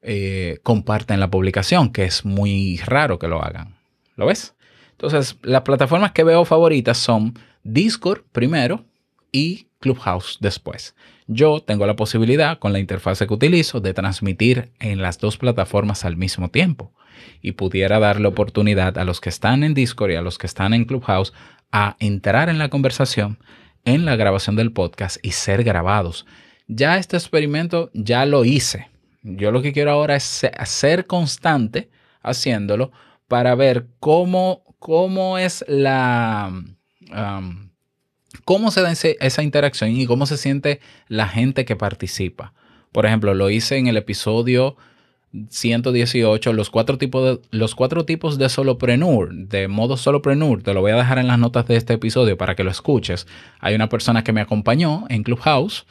eh, 0.02 0.59
comparten 0.62 1.21
la 1.21 1.30
publicación, 1.30 1.92
que 1.92 2.04
es 2.04 2.25
muy 2.25 2.78
raro 2.85 3.18
que 3.18 3.28
lo 3.28 3.42
hagan. 3.42 3.76
¿Lo 4.16 4.26
ves? 4.26 4.54
Entonces, 4.92 5.37
las 5.42 5.62
plataformas 5.62 6.12
que 6.12 6.25
veo 6.25 6.45
favoritas 6.45 6.99
son 6.99 7.35
Discord 7.62 8.23
primero 8.33 8.85
y 9.30 9.66
Clubhouse 9.87 10.38
después. 10.40 10.97
Yo 11.28 11.61
tengo 11.61 11.87
la 11.87 11.95
posibilidad, 11.95 12.59
con 12.59 12.73
la 12.73 12.81
interfase 12.81 13.28
que 13.28 13.35
utilizo, 13.35 13.78
de 13.78 13.95
transmitir 13.95 14.73
en 14.81 15.00
las 15.00 15.21
dos 15.21 15.37
plataformas 15.37 16.05
al 16.05 16.16
mismo 16.16 16.50
tiempo 16.50 16.93
y 17.40 17.52
pudiera 17.52 18.00
darle 18.00 18.26
oportunidad 18.26 18.99
a 18.99 19.05
los 19.05 19.21
que 19.21 19.28
están 19.28 19.62
en 19.62 19.75
Discord 19.75 20.11
y 20.11 20.16
a 20.16 20.23
los 20.23 20.38
que 20.38 20.49
están 20.49 20.75
en 20.75 20.87
Clubhouse 20.87 21.33
a 21.71 21.97
entrar 22.00 22.49
en 22.49 22.59
la 22.59 22.69
conversación, 22.69 23.38
en 23.85 24.05
la 24.05 24.16
grabación 24.16 24.57
del 24.57 24.73
podcast 24.73 25.19
y 25.23 25.31
ser 25.31 25.62
grabados. 25.62 26.26
Ya 26.66 26.99
este 26.99 27.16
experimento 27.16 27.90
ya 27.95 28.26
lo 28.26 28.45
hice. 28.45 28.88
Yo 29.23 29.52
lo 29.52 29.62
que 29.62 29.73
quiero 29.73 29.93
ahora 29.93 30.16
es 30.16 30.49
ser 30.64 31.07
constante 31.07 31.90
haciéndolo 32.23 32.90
para 33.28 33.55
ver 33.55 33.87
cómo, 34.00 34.64
cómo 34.81 35.38
es 35.38 35.64
la... 35.69 36.52
cómo 38.45 38.71
se 38.71 38.83
da 38.83 38.93
esa 38.93 39.43
interacción 39.43 39.90
y 39.90 40.07
cómo 40.07 40.26
se 40.26 40.37
siente 40.37 40.81
la 41.09 41.28
gente 41.28 41.64
que 41.64 41.76
participa. 41.76 42.52
Por 42.93 43.07
ejemplo, 43.07 43.35
lo 43.35 43.50
hice 43.50 43.76
en 43.76 43.87
el 43.88 43.97
episodio 43.97 44.76
118, 45.50 46.52
los 46.52 46.71
cuatro 46.71 46.99
tipos 46.99 47.25
de, 47.25 47.59
los 47.59 47.75
cuatro 47.75 48.05
tipos 48.05 48.38
de 48.38 48.49
solopreneur, 48.49 49.33
de 49.33 49.69
modo 49.69 49.97
solopreneur, 49.97 50.62
te 50.62 50.73
lo 50.73 50.81
voy 50.81 50.93
a 50.93 50.97
dejar 50.97 51.19
en 51.19 51.26
las 51.26 51.38
notas 51.38 51.66
de 51.66 51.76
este 51.76 51.95
episodio 51.95 52.37
para 52.37 52.55
que 52.55 52.64
lo 52.64 52.71
escuches. 52.71 53.26
Hay 53.61 53.75
una 53.75 53.88
persona 53.88 54.25
que 54.25 54.33
me 54.33 54.40
acompañó 54.40 55.05
en 55.09 55.23
Clubhouse 55.23 55.87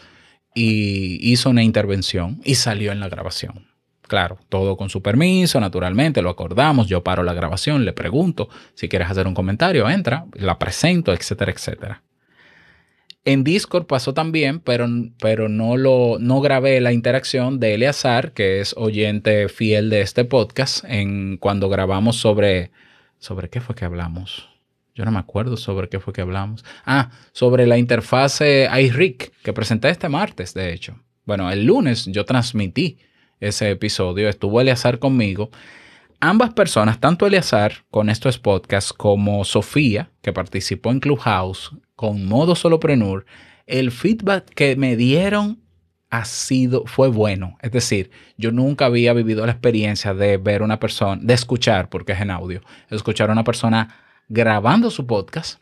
y 0.53 1.19
hizo 1.31 1.49
una 1.49 1.63
intervención 1.63 2.39
y 2.43 2.55
salió 2.55 2.91
en 2.91 2.99
la 2.99 3.09
grabación. 3.09 3.67
Claro, 4.07 4.37
todo 4.49 4.77
con 4.77 4.89
su 4.89 5.01
permiso, 5.01 5.59
naturalmente, 5.59 6.21
lo 6.21 6.29
acordamos, 6.29 6.87
yo 6.87 7.03
paro 7.03 7.23
la 7.23 7.33
grabación, 7.33 7.85
le 7.85 7.93
pregunto 7.93 8.49
si 8.75 8.87
quieres 8.87 9.09
hacer 9.09 9.27
un 9.27 9.33
comentario, 9.33 9.89
entra, 9.89 10.25
la 10.33 10.59
presento, 10.59 11.11
etcétera, 11.11 11.51
etcétera. 11.51 12.03
En 13.27 13.43
Discord 13.43 13.87
pasó 13.87 14.13
también, 14.13 14.59
pero, 14.59 14.87
pero 15.19 15.49
no, 15.49 15.77
lo, 15.77 16.17
no 16.19 16.41
grabé 16.41 16.79
la 16.79 16.93
interacción 16.93 17.59
de 17.59 17.73
Eleazar, 17.73 18.33
que 18.33 18.61
es 18.61 18.75
oyente 18.77 19.49
fiel 19.49 19.89
de 19.89 20.01
este 20.01 20.25
podcast, 20.25 20.85
en 20.85 21.37
cuando 21.37 21.67
grabamos 21.67 22.17
sobre... 22.17 22.71
¿Sobre 23.17 23.49
qué 23.49 23.61
fue 23.61 23.73
que 23.73 23.85
hablamos? 23.85 24.47
Yo 24.93 25.05
no 25.05 25.11
me 25.11 25.17
acuerdo 25.17 25.57
sobre 25.57 25.89
qué 25.89 25.99
fue 25.99 26.13
que 26.13 26.21
hablamos. 26.21 26.63
Ah, 26.85 27.09
sobre 27.31 27.65
la 27.65 27.79
interfase 27.79 28.69
iRig 28.79 29.31
que 29.43 29.53
presenté 29.53 29.89
este 29.89 30.07
martes, 30.07 30.53
de 30.53 30.71
hecho. 30.71 30.99
Bueno, 31.25 31.51
el 31.51 31.65
lunes 31.65 32.05
yo 32.05 32.25
transmití 32.25 32.99
ese 33.39 33.71
episodio, 33.71 34.29
estuvo 34.29 34.61
Eleazar 34.61 34.99
conmigo. 34.99 35.49
Ambas 36.27 36.55
personas, 36.55 36.99
tanto 36.99 37.27
Eleazar 37.27 37.85
con 37.91 38.09
estos 38.09 38.39
podcasts 38.39 38.91
como 38.91 39.45
Sofía, 39.45 40.09
que 40.23 40.33
participó 40.33 40.89
en 40.89 40.99
Clubhouse 40.99 41.69
con 41.95 42.25
modo 42.25 42.55
solopreneur, 42.55 43.27
el 43.67 43.91
feedback 43.91 44.49
que 44.55 44.75
me 44.75 44.95
dieron 44.95 45.61
ha 46.09 46.25
sido, 46.25 46.87
fue 46.87 47.09
bueno. 47.09 47.59
Es 47.61 47.71
decir, 47.71 48.09
yo 48.37 48.51
nunca 48.51 48.87
había 48.87 49.13
vivido 49.13 49.45
la 49.45 49.51
experiencia 49.51 50.15
de 50.15 50.37
ver 50.37 50.63
una 50.63 50.79
persona, 50.79 51.21
de 51.23 51.35
escuchar, 51.35 51.89
porque 51.89 52.13
es 52.13 52.21
en 52.21 52.31
audio, 52.31 52.61
escuchar 52.89 53.29
a 53.29 53.33
una 53.33 53.43
persona 53.43 53.95
grabando 54.27 54.89
su 54.89 55.05
podcast, 55.05 55.59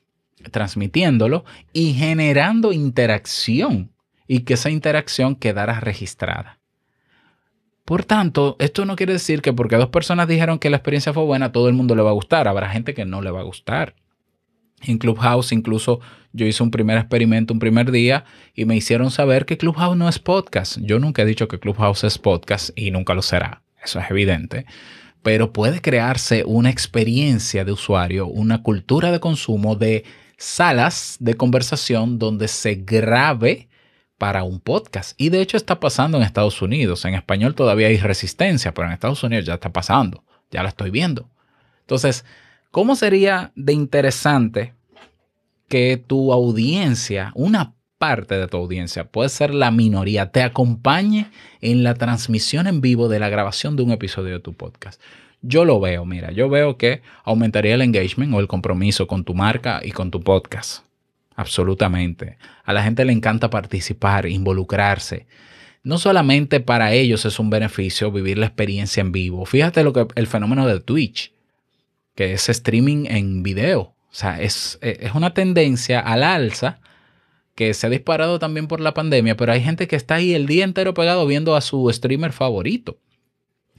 transmitiéndolo 0.49 1.43
y 1.73 1.91
generando 1.91 2.71
interacción 2.71 3.91
y 4.27 4.43
que 4.45 4.53
esa 4.53 4.69
interacción 4.69 5.35
quedara 5.35 5.81
registrada. 5.81 6.62
Por 7.85 8.05
tanto, 8.05 8.55
esto 8.59 8.85
no 8.85 8.95
quiere 8.95 9.13
decir 9.13 9.41
que 9.41 9.53
porque 9.53 9.75
dos 9.75 9.89
personas 9.89 10.27
dijeron 10.27 10.59
que 10.59 10.69
la 10.69 10.77
experiencia 10.77 11.13
fue 11.13 11.23
buena, 11.23 11.51
todo 11.51 11.67
el 11.67 11.73
mundo 11.73 11.95
le 11.95 12.01
va 12.01 12.11
a 12.11 12.13
gustar. 12.13 12.47
Habrá 12.47 12.69
gente 12.69 12.93
que 12.93 13.05
no 13.05 13.21
le 13.21 13.31
va 13.31 13.41
a 13.41 13.43
gustar. 13.43 13.95
En 14.81 14.97
Clubhouse 14.97 15.51
incluso 15.51 15.99
yo 16.33 16.45
hice 16.45 16.63
un 16.63 16.71
primer 16.71 16.97
experimento 16.97 17.53
un 17.53 17.59
primer 17.59 17.91
día 17.91 18.25
y 18.53 18.65
me 18.65 18.75
hicieron 18.75 19.11
saber 19.11 19.45
que 19.45 19.57
Clubhouse 19.57 19.97
no 19.97 20.09
es 20.09 20.19
podcast. 20.19 20.77
Yo 20.81 20.99
nunca 20.99 21.21
he 21.21 21.25
dicho 21.25 21.47
que 21.47 21.59
Clubhouse 21.59 22.03
es 22.03 22.17
podcast 22.17 22.71
y 22.75 22.91
nunca 22.91 23.13
lo 23.13 23.21
será. 23.21 23.63
Eso 23.81 23.99
es 23.99 24.09
evidente 24.09 24.65
pero 25.23 25.53
puede 25.53 25.81
crearse 25.81 26.43
una 26.45 26.69
experiencia 26.69 27.65
de 27.65 27.71
usuario, 27.71 28.27
una 28.27 28.61
cultura 28.61 29.11
de 29.11 29.21
consumo 29.21 29.75
de 29.75 30.03
salas 30.37 31.15
de 31.19 31.35
conversación 31.35 32.19
donde 32.19 32.49
se 32.49 32.75
grabe 32.75 33.69
para 34.23 34.45
un 34.45 34.61
podcast. 34.61 35.19
Y 35.19 35.27
de 35.31 35.41
hecho 35.41 35.57
está 35.57 35.81
pasando 35.81 36.15
en 36.15 36.23
Estados 36.23 36.61
Unidos. 36.61 37.03
En 37.03 37.13
español 37.13 37.55
todavía 37.55 37.87
hay 37.87 37.97
resistencia, 37.97 38.73
pero 38.73 38.87
en 38.87 38.93
Estados 38.93 39.21
Unidos 39.21 39.45
ya 39.45 39.55
está 39.55 39.73
pasando. 39.73 40.23
Ya 40.49 40.63
la 40.63 40.69
estoy 40.69 40.91
viendo. 40.91 41.29
Entonces, 41.81 42.23
¿cómo 42.71 42.95
sería 42.95 43.51
de 43.57 43.73
interesante 43.73 44.75
que 45.67 45.97
tu 45.97 46.31
audiencia, 46.31 47.33
una 47.35 47.73
parte 47.97 48.37
de 48.37 48.47
tu 48.47 48.55
audiencia, 48.55 49.11
puede 49.11 49.27
ser 49.27 49.53
la 49.53 49.71
minoría, 49.71 50.31
te 50.31 50.41
acompañe 50.41 51.29
en 51.59 51.83
la 51.83 51.95
transmisión 51.95 52.65
en 52.67 52.79
vivo 52.79 53.09
de 53.09 53.19
la 53.19 53.27
grabación 53.27 53.75
de 53.75 53.83
un 53.83 53.91
episodio 53.91 54.35
de 54.35 54.39
tu 54.39 54.53
podcast. 54.53 55.01
Yo 55.41 55.65
lo 55.65 55.81
veo, 55.81 56.05
mira, 56.05 56.31
yo 56.31 56.47
veo 56.47 56.77
que 56.77 57.01
aumentaría 57.25 57.75
el 57.75 57.81
engagement 57.81 58.33
o 58.33 58.39
el 58.39 58.47
compromiso 58.47 59.05
con 59.05 59.25
tu 59.25 59.33
marca 59.33 59.81
y 59.83 59.91
con 59.91 60.11
tu 60.11 60.21
podcast. 60.21 60.92
Absolutamente. 61.35 62.37
A 62.63 62.73
la 62.73 62.83
gente 62.83 63.05
le 63.05 63.13
encanta 63.13 63.49
participar, 63.49 64.27
involucrarse. 64.27 65.25
No 65.83 65.97
solamente 65.97 66.59
para 66.59 66.93
ellos 66.93 67.25
es 67.25 67.39
un 67.39 67.49
beneficio 67.49 68.11
vivir 68.11 68.37
la 68.37 68.45
experiencia 68.45 69.01
en 69.01 69.11
vivo. 69.11 69.45
Fíjate 69.45 69.83
lo 69.83 69.93
que 69.93 70.07
el 70.15 70.27
fenómeno 70.27 70.65
de 70.67 70.79
Twitch, 70.79 71.33
que 72.15 72.33
es 72.33 72.47
streaming 72.49 73.05
en 73.07 73.43
video. 73.43 73.81
O 73.81 74.15
sea, 74.15 74.39
es, 74.41 74.77
es 74.81 75.13
una 75.15 75.33
tendencia 75.33 75.99
al 75.99 76.23
alza 76.23 76.79
que 77.55 77.73
se 77.73 77.87
ha 77.87 77.89
disparado 77.89 78.39
también 78.39 78.67
por 78.67 78.79
la 78.79 78.93
pandemia, 78.93 79.35
pero 79.37 79.51
hay 79.51 79.61
gente 79.61 79.87
que 79.87 79.95
está 79.95 80.15
ahí 80.15 80.33
el 80.33 80.47
día 80.47 80.63
entero 80.63 80.93
pegado 80.93 81.25
viendo 81.27 81.55
a 81.55 81.61
su 81.61 81.89
streamer 81.91 82.31
favorito, 82.31 82.97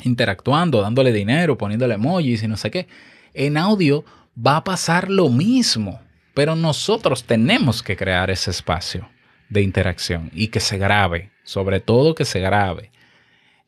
interactuando, 0.03 0.81
dándole 0.81 1.13
dinero, 1.13 1.59
poniéndole 1.59 1.95
emojis 1.95 2.43
y 2.43 2.49
no 2.49 2.57
sé 2.57 2.71
qué. 2.71 2.87
En 3.33 3.57
audio 3.57 4.05
va 4.35 4.59
a 4.59 4.65
pasar 4.65 5.11
lo 5.11 5.29
mismo, 5.29 6.01
pero 6.35 6.57
nosotros 6.57 7.25
tenemos 7.25 7.83
que 7.83 7.97
crear 7.97 8.31
ese 8.31 8.51
espacio 8.51 9.09
de 9.49 9.63
interacción 9.63 10.31
y 10.35 10.49
que 10.49 10.61
se 10.61 10.79
grabe, 10.79 11.31
sobre 11.45 11.81
todo 11.81 12.15
que 12.15 12.25
se 12.25 12.41
grabe. 12.41 12.91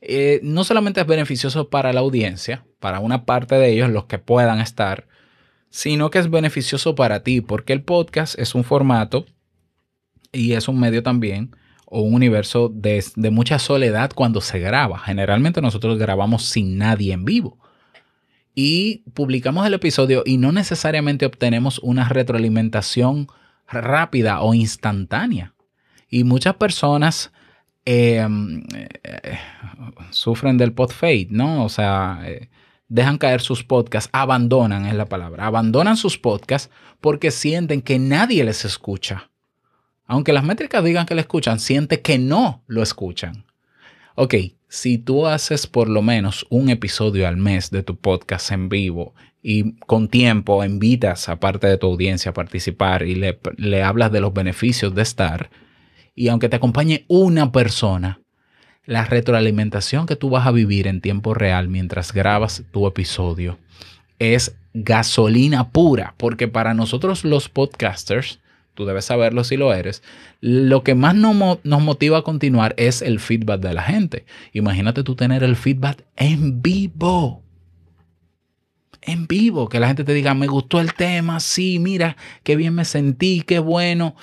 Eh, 0.01 0.41
no 0.43 0.65
solamente 0.65 1.01
es 1.01 1.07
beneficioso 1.07 1.71
para 1.71 1.93
la 1.93 2.01
audiencia, 2.01 2.67
para 2.81 3.01
una 3.01 3.25
parte 3.25 3.55
de 3.55 3.73
ellos, 3.73 3.91
los 3.91 4.07
que 4.07 4.19
puedan 4.19 4.61
estar, 4.61 5.07
sino 5.71 6.11
que 6.11 6.19
es 6.19 6.31
beneficioso 6.31 6.95
para 6.95 7.23
ti, 7.23 7.41
porque 7.41 7.73
el 7.73 7.83
podcast 7.83 8.39
es 8.39 8.55
un 8.55 8.65
formato 8.65 9.27
y 10.33 10.53
es 10.53 10.69
un 10.69 10.79
medio 10.79 11.03
también 11.03 11.57
o 11.87 12.01
un 12.01 12.15
universo 12.15 12.69
de, 12.69 13.03
mucha 13.31 13.59
soledad 13.59 14.11
cuando 14.15 14.41
se 14.41 14.59
graba. 14.59 14.99
Generalmente 14.99 15.63
nosotros 15.63 15.99
grabamos 15.99 16.45
sin 16.45 16.79
nadie 16.79 17.13
en 17.13 17.25
vivo 17.25 17.59
y 18.57 19.05
publicamos 19.15 19.65
el 19.65 19.75
episodio 19.75 20.25
y 20.27 20.39
no 20.39 20.51
necesariamente 20.51 21.27
obtenemos 21.27 21.79
una 21.79 22.09
retroalimentación 22.09 23.29
rápida 23.69 24.41
o 24.41 24.53
instantánea. 24.53 25.55
Y 26.09 26.25
muchas 26.25 26.55
personas 26.55 27.31
em, 27.85 28.65
eh, 28.73 29.39
sufren 30.11 30.59
del 30.59 30.73
pod 30.73 30.91
fade, 30.91 31.29
¿no? 31.31 31.65
O 31.65 31.69
sea, 31.69 32.23
eh, 32.25 32.49
dejan 32.89 33.19
caer 33.19 33.41
sus 33.41 33.63
podcasts, 33.63 34.11
abandonan 34.13 34.87
es 34.87 34.95
la 34.95 35.07
palabra, 35.07 35.47
abandonan 35.47 35.97
sus 35.97 36.19
podcasts 36.19 36.69
porque 37.01 37.31
sienten 37.31 37.81
que 37.81 38.01
nadie 38.01 38.43
les 38.43 38.65
escucha 38.65 39.31
aunque 40.07 40.33
las 40.33 40.45
métricas 40.45 40.85
digan 40.85 41.07
que 41.07 41.15
lo 41.15 41.21
escuchan, 41.21 41.59
siente 41.59 42.01
que 42.01 42.19
no 42.19 42.63
lo 42.67 42.83
escuchan. 42.83 43.45
Ok, 44.19 44.35
si 44.67 44.97
tú 44.97 45.27
haces 45.27 45.67
por 45.67 45.91
lo 45.91 46.01
menos 46.01 46.47
un 46.49 46.71
episodio 46.71 47.29
al 47.29 47.37
mes 47.37 47.71
de 47.71 47.83
tu 47.83 47.97
podcast 47.97 48.51
en 48.51 48.71
vivo 48.71 49.15
y 49.43 49.77
con 49.81 50.09
tiempo 50.09 50.65
invitas 50.65 51.29
a 51.29 51.39
parte 51.39 51.67
de 51.67 51.77
tu 51.77 51.89
audiencia 51.89 52.31
a 52.31 52.35
participar 52.35 53.03
y 53.03 53.15
le, 53.15 53.39
le 53.59 53.83
hablas 53.83 54.11
de 54.11 54.23
los 54.23 54.33
beneficios 54.33 54.95
de 54.95 55.03
estar, 55.03 55.51
y 56.15 56.29
aunque 56.29 56.49
te 56.49 56.57
acompañe 56.57 57.05
una 57.09 57.53
persona, 57.53 58.23
la 58.87 59.05
retroalimentación 59.05 60.07
que 60.07 60.17
tú 60.17 60.31
vas 60.31 60.47
a 60.47 60.51
vivir 60.53 60.87
en 60.87 61.03
tiempo 61.03 61.35
real 61.35 61.69
mientras 61.69 62.15
grabas 62.15 62.65
tu 62.71 62.87
episodio 62.87 63.59
es 64.19 64.57
gasolina 64.73 65.73
pura, 65.73 66.15
porque 66.17 66.49
para 66.49 66.73
nosotros 66.73 67.23
los 67.23 67.51
podcasters, 67.51 68.41
tú 68.77 68.85
debes 68.85 69.07
saberlo 69.07 69.43
si 69.43 69.57
lo 69.57 69.75
eres, 69.75 70.05
lo 70.41 70.85
que 70.85 70.95
más 70.95 71.17
nos, 71.17 71.35
motiva 71.65 72.19
a 72.19 72.23
continuar 72.23 72.75
es 72.77 73.03
el 73.03 73.19
feedback 73.19 73.61
de 73.61 73.75
la 73.75 73.83
gente. 73.83 74.25
Imagínate 74.53 75.03
tú 75.03 75.17
tener 75.17 75.43
el 75.43 75.57
feedback 75.57 76.05
en 76.15 76.63
vivo. 76.63 77.43
En 79.03 79.27
vivo, 79.27 79.69
que 79.69 79.81
la 79.81 79.89
gente 79.89 80.05
te 80.05 80.15
diga, 80.15 80.35
me 80.35 80.47
gustó 80.47 80.81
el 80.81 80.95
tema, 80.95 81.41
sí, 81.41 81.79
mira, 81.79 82.17
qué 82.43 82.55
bien 82.55 82.75
me 82.75 82.85
sentí, 82.85 83.43
qué 83.43 83.59
bueno. 83.59 84.15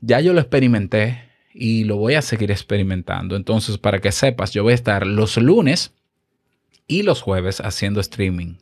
Ya 0.00 0.20
yo 0.20 0.32
lo 0.32 0.40
experimenté 0.40 1.30
y 1.52 1.84
lo 1.84 1.96
voy 1.96 2.14
a 2.14 2.22
seguir 2.22 2.50
experimentando. 2.50 3.36
Entonces, 3.36 3.78
para 3.78 4.00
que 4.00 4.12
sepas, 4.12 4.52
yo 4.52 4.62
voy 4.62 4.72
a 4.72 4.76
estar 4.76 5.06
los 5.06 5.36
lunes 5.36 5.92
y 6.86 7.02
los 7.02 7.20
jueves 7.20 7.60
haciendo 7.60 8.00
streaming 8.00 8.56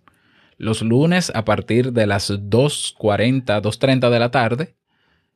los 0.59 0.83
lunes 0.83 1.33
a 1.35 1.45
partir 1.45 1.93
de 1.93 2.07
las 2.07 2.31
2.40, 2.31 3.61
2.30 3.61 4.11
de 4.11 4.19
la 4.19 4.31
tarde, 4.31 4.75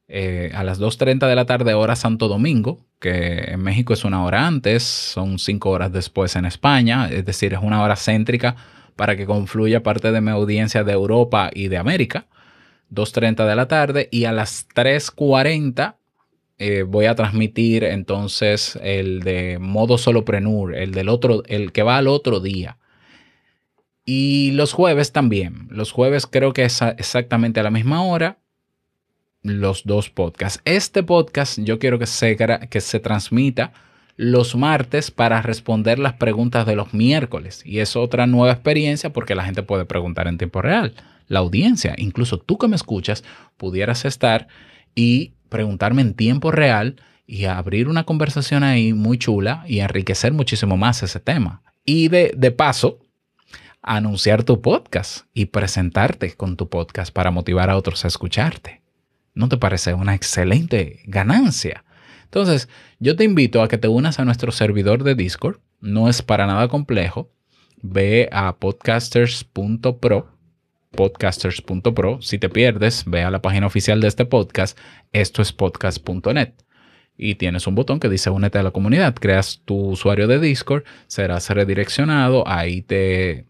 eh, 0.08 0.52
a 0.54 0.62
las 0.62 0.80
2.30 0.80 1.26
de 1.26 1.34
la 1.34 1.46
tarde 1.46 1.74
hora 1.74 1.96
Santo 1.96 2.28
Domingo, 2.28 2.86
que 3.00 3.52
en 3.52 3.60
México 3.62 3.92
es 3.92 4.04
una 4.04 4.24
hora 4.24 4.46
antes, 4.46 4.82
son 4.84 5.38
cinco 5.38 5.70
horas 5.70 5.92
después 5.92 6.36
en 6.36 6.44
España, 6.44 7.08
es 7.10 7.24
decir, 7.24 7.54
es 7.54 7.60
una 7.60 7.82
hora 7.82 7.96
céntrica 7.96 8.56
para 8.94 9.16
que 9.16 9.26
confluya 9.26 9.82
parte 9.82 10.12
de 10.12 10.20
mi 10.20 10.30
audiencia 10.30 10.84
de 10.84 10.92
Europa 10.92 11.50
y 11.52 11.68
de 11.68 11.76
América. 11.76 12.26
2.30 12.92 13.48
de 13.48 13.56
la 13.56 13.66
tarde 13.66 14.08
y 14.12 14.24
a 14.24 14.32
las 14.32 14.68
3.40 14.68 15.96
eh, 16.58 16.84
voy 16.84 17.04
a 17.06 17.14
transmitir 17.14 17.84
entonces 17.84 18.78
el 18.82 19.20
de 19.20 19.58
modo 19.60 19.98
soloprenur, 19.98 20.74
el 20.74 20.92
del 20.92 21.08
otro, 21.08 21.42
el 21.46 21.72
que 21.72 21.82
va 21.82 21.98
al 21.98 22.08
otro 22.08 22.40
día. 22.40 22.78
Y 24.08 24.52
los 24.52 24.72
jueves 24.72 25.10
también. 25.10 25.66
Los 25.68 25.90
jueves 25.90 26.28
creo 26.28 26.52
que 26.52 26.64
es 26.64 26.80
exactamente 26.80 27.58
a 27.58 27.64
la 27.64 27.72
misma 27.72 28.04
hora. 28.04 28.38
Los 29.42 29.84
dos 29.84 30.10
podcasts. 30.10 30.62
Este 30.64 31.02
podcast 31.02 31.58
yo 31.58 31.80
quiero 31.80 31.98
que 31.98 32.06
se, 32.06 32.36
que 32.70 32.80
se 32.80 33.00
transmita 33.00 33.72
los 34.14 34.54
martes 34.54 35.10
para 35.10 35.42
responder 35.42 35.98
las 35.98 36.14
preguntas 36.14 36.66
de 36.66 36.76
los 36.76 36.94
miércoles. 36.94 37.62
Y 37.66 37.80
es 37.80 37.96
otra 37.96 38.28
nueva 38.28 38.52
experiencia 38.52 39.12
porque 39.12 39.34
la 39.34 39.44
gente 39.44 39.64
puede 39.64 39.84
preguntar 39.84 40.28
en 40.28 40.38
tiempo 40.38 40.62
real. 40.62 40.94
La 41.26 41.40
audiencia, 41.40 41.94
incluso 41.98 42.38
tú 42.38 42.58
que 42.58 42.68
me 42.68 42.76
escuchas, 42.76 43.24
pudieras 43.56 44.04
estar 44.04 44.46
y 44.94 45.32
preguntarme 45.48 46.02
en 46.02 46.14
tiempo 46.14 46.52
real 46.52 47.00
y 47.26 47.46
abrir 47.46 47.88
una 47.88 48.04
conversación 48.04 48.62
ahí 48.62 48.92
muy 48.92 49.18
chula 49.18 49.64
y 49.66 49.80
enriquecer 49.80 50.32
muchísimo 50.32 50.76
más 50.76 51.02
ese 51.02 51.18
tema. 51.18 51.62
Y 51.84 52.06
de, 52.08 52.32
de 52.36 52.52
paso, 52.52 53.00
anunciar 53.86 54.42
tu 54.42 54.60
podcast 54.60 55.26
y 55.32 55.46
presentarte 55.46 56.34
con 56.34 56.56
tu 56.56 56.68
podcast 56.68 57.14
para 57.14 57.30
motivar 57.30 57.70
a 57.70 57.76
otros 57.76 58.04
a 58.04 58.08
escucharte. 58.08 58.82
¿No 59.32 59.48
te 59.48 59.56
parece 59.56 59.94
una 59.94 60.14
excelente 60.14 61.00
ganancia? 61.06 61.84
Entonces, 62.24 62.68
yo 62.98 63.14
te 63.14 63.24
invito 63.24 63.62
a 63.62 63.68
que 63.68 63.78
te 63.78 63.88
unas 63.88 64.18
a 64.18 64.24
nuestro 64.24 64.50
servidor 64.50 65.04
de 65.04 65.14
Discord. 65.14 65.60
No 65.80 66.08
es 66.08 66.20
para 66.20 66.46
nada 66.46 66.68
complejo. 66.68 67.30
Ve 67.80 68.28
a 68.32 68.56
podcasters.pro 68.56 70.36
podcasters.pro. 70.96 72.22
Si 72.22 72.38
te 72.38 72.48
pierdes, 72.48 73.04
ve 73.06 73.22
a 73.22 73.30
la 73.30 73.42
página 73.42 73.66
oficial 73.66 74.00
de 74.00 74.08
este 74.08 74.24
podcast. 74.24 74.76
Esto 75.12 75.42
es 75.42 75.52
podcast.net. 75.52 76.54
Y 77.16 77.36
tienes 77.36 77.66
un 77.66 77.74
botón 77.76 78.00
que 78.00 78.08
dice 78.08 78.30
únete 78.30 78.58
a 78.58 78.62
la 78.62 78.72
comunidad. 78.72 79.14
Creas 79.14 79.62
tu 79.64 79.90
usuario 79.90 80.26
de 80.26 80.40
Discord, 80.40 80.84
serás 81.06 81.48
redireccionado. 81.50 82.48
Ahí 82.48 82.82
te 82.82 83.46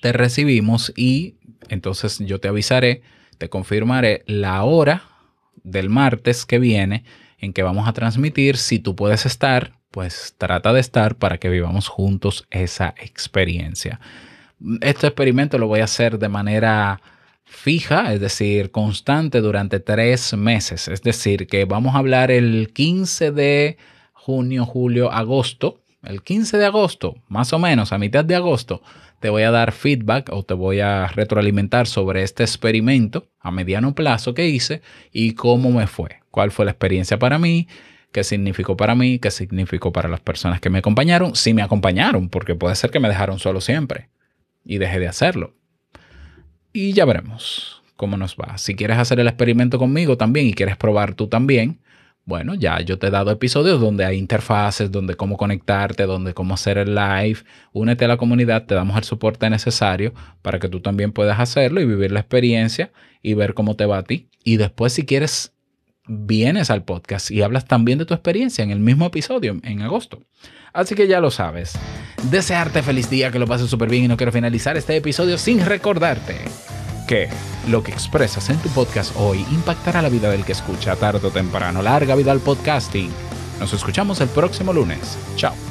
te 0.00 0.12
recibimos 0.12 0.92
y 0.96 1.36
entonces 1.68 2.18
yo 2.20 2.40
te 2.40 2.48
avisaré, 2.48 3.02
te 3.38 3.48
confirmaré 3.48 4.22
la 4.26 4.62
hora 4.64 5.02
del 5.62 5.88
martes 5.88 6.44
que 6.46 6.58
viene 6.58 7.04
en 7.38 7.52
que 7.52 7.62
vamos 7.62 7.88
a 7.88 7.92
transmitir. 7.92 8.56
Si 8.56 8.78
tú 8.78 8.94
puedes 8.96 9.26
estar, 9.26 9.72
pues 9.90 10.34
trata 10.38 10.72
de 10.72 10.80
estar 10.80 11.16
para 11.16 11.38
que 11.38 11.48
vivamos 11.48 11.88
juntos 11.88 12.46
esa 12.50 12.94
experiencia. 13.00 14.00
Este 14.80 15.06
experimento 15.06 15.58
lo 15.58 15.66
voy 15.66 15.80
a 15.80 15.84
hacer 15.84 16.18
de 16.18 16.28
manera 16.28 17.00
fija, 17.44 18.12
es 18.12 18.20
decir, 18.20 18.70
constante 18.70 19.40
durante 19.40 19.80
tres 19.80 20.34
meses. 20.34 20.88
Es 20.88 21.02
decir, 21.02 21.46
que 21.46 21.64
vamos 21.64 21.94
a 21.94 21.98
hablar 21.98 22.30
el 22.30 22.72
15 22.72 23.30
de 23.32 23.76
junio, 24.12 24.64
julio, 24.64 25.12
agosto. 25.12 25.80
El 26.02 26.22
15 26.22 26.58
de 26.58 26.66
agosto, 26.66 27.14
más 27.28 27.52
o 27.52 27.58
menos, 27.58 27.92
a 27.92 27.98
mitad 27.98 28.24
de 28.24 28.34
agosto, 28.34 28.82
te 29.20 29.30
voy 29.30 29.42
a 29.42 29.50
dar 29.50 29.72
feedback 29.72 30.30
o 30.32 30.42
te 30.42 30.54
voy 30.54 30.80
a 30.80 31.06
retroalimentar 31.08 31.86
sobre 31.86 32.22
este 32.22 32.42
experimento 32.42 33.28
a 33.40 33.50
mediano 33.50 33.94
plazo 33.94 34.34
que 34.34 34.48
hice 34.48 34.82
y 35.12 35.32
cómo 35.32 35.70
me 35.70 35.86
fue, 35.86 36.20
cuál 36.30 36.50
fue 36.50 36.64
la 36.64 36.72
experiencia 36.72 37.18
para 37.18 37.38
mí, 37.38 37.68
qué 38.12 38.24
significó 38.24 38.76
para 38.76 38.94
mí, 38.94 39.18
qué 39.18 39.30
significó 39.30 39.92
para 39.92 40.08
las 40.08 40.20
personas 40.20 40.60
que 40.60 40.70
me 40.70 40.78
acompañaron, 40.78 41.34
si 41.34 41.54
me 41.54 41.62
acompañaron, 41.62 42.28
porque 42.28 42.54
puede 42.54 42.76
ser 42.76 42.90
que 42.90 43.00
me 43.00 43.08
dejaron 43.08 43.38
solo 43.38 43.60
siempre 43.60 44.08
y 44.64 44.78
dejé 44.78 45.00
de 45.00 45.08
hacerlo. 45.08 45.54
Y 46.72 46.92
ya 46.92 47.04
veremos 47.04 47.82
cómo 47.96 48.16
nos 48.16 48.36
va. 48.36 48.58
Si 48.58 48.74
quieres 48.74 48.98
hacer 48.98 49.20
el 49.20 49.28
experimento 49.28 49.78
conmigo 49.78 50.16
también 50.16 50.46
y 50.46 50.54
quieres 50.54 50.76
probar 50.76 51.14
tú 51.14 51.28
también, 51.28 51.80
bueno, 52.26 52.54
ya 52.54 52.80
yo 52.80 52.98
te 52.98 53.08
he 53.08 53.10
dado 53.10 53.30
episodios 53.30 53.80
donde 53.80 54.04
hay 54.04 54.18
interfaces, 54.18 54.90
donde 54.90 55.14
cómo 55.14 55.36
conectarte, 55.36 56.04
donde 56.06 56.32
cómo 56.32 56.54
hacer 56.54 56.78
el 56.78 56.94
live. 56.94 57.38
Únete 57.72 58.06
a 58.06 58.08
la 58.08 58.16
comunidad, 58.16 58.64
te 58.64 58.74
damos 58.74 58.96
el 58.96 59.04
soporte 59.04 59.48
necesario 59.50 60.14
para 60.40 60.58
que 60.58 60.68
tú 60.68 60.80
también 60.80 61.12
puedas 61.12 61.38
hacerlo 61.38 61.80
y 61.80 61.86
vivir 61.86 62.12
la 62.12 62.20
experiencia 62.20 62.92
y 63.22 63.34
ver 63.34 63.52
cómo 63.52 63.76
te 63.76 63.84
va 63.84 63.98
a 63.98 64.02
ti. 64.04 64.28
Y 64.42 64.56
después, 64.56 64.94
si 64.94 65.04
quieres, 65.04 65.52
vienes 66.06 66.70
al 66.70 66.84
podcast 66.84 67.30
y 67.30 67.42
hablas 67.42 67.66
también 67.66 67.98
de 67.98 68.06
tu 68.06 68.14
experiencia 68.14 68.64
en 68.64 68.70
el 68.70 68.80
mismo 68.80 69.06
episodio 69.06 69.58
en 69.62 69.82
agosto. 69.82 70.22
Así 70.72 70.94
que 70.94 71.06
ya 71.06 71.20
lo 71.20 71.30
sabes. 71.30 71.78
Desearte 72.30 72.82
feliz 72.82 73.10
día, 73.10 73.30
que 73.30 73.38
lo 73.38 73.46
pases 73.46 73.68
súper 73.68 73.88
bien 73.90 74.04
y 74.04 74.08
no 74.08 74.16
quiero 74.16 74.32
finalizar 74.32 74.76
este 74.76 74.96
episodio 74.96 75.36
sin 75.38 75.64
recordarte 75.64 76.36
que 77.06 77.28
lo 77.68 77.82
que 77.82 77.92
expresas 77.92 78.50
en 78.50 78.58
tu 78.58 78.68
podcast 78.70 79.14
hoy 79.16 79.46
impactará 79.50 80.02
la 80.02 80.08
vida 80.08 80.30
del 80.30 80.44
que 80.44 80.52
escucha 80.52 80.96
tarde 80.96 81.26
o 81.26 81.30
temprano. 81.30 81.82
Larga 81.82 82.14
vida 82.14 82.32
al 82.32 82.40
podcasting. 82.40 83.10
Nos 83.58 83.72
escuchamos 83.72 84.20
el 84.20 84.28
próximo 84.28 84.72
lunes. 84.72 85.16
Chao. 85.36 85.63